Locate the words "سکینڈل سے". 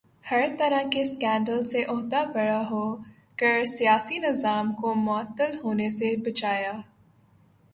1.03-1.83